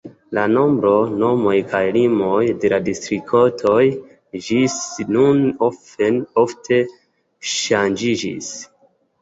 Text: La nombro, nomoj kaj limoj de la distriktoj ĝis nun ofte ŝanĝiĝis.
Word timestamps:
La 0.35 0.43
nombro, 0.51 0.91
nomoj 1.23 1.51
kaj 1.73 1.81
limoj 1.97 2.39
de 2.63 2.71
la 2.73 2.79
distriktoj 2.87 3.83
ĝis 4.47 4.79
nun 5.19 5.45
ofte 6.47 6.81
ŝanĝiĝis. 7.55 8.51